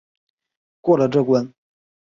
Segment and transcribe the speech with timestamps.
[0.81, 1.53] 过了这关